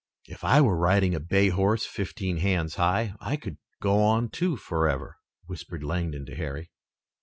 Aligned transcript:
"If 0.25 0.43
I 0.43 0.61
were 0.61 0.79
riding 0.79 1.13
a 1.13 1.19
bay 1.19 1.49
horse 1.49 1.85
fifteen 1.85 2.37
hands 2.37 2.73
high 2.77 3.13
I 3.19 3.35
could 3.37 3.59
go 3.83 3.99
on, 4.01 4.29
too, 4.31 4.57
forever," 4.57 5.17
whispered 5.45 5.83
Langdon 5.83 6.25
to 6.25 6.35
Harry. 6.35 6.71